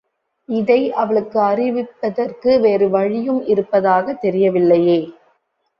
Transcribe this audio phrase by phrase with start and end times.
[0.49, 4.99] இதை அவளுக்கு அறிவிப்பதற்கு வேறு வழியும் இருப்பதாகத் தெரியவில்லையே?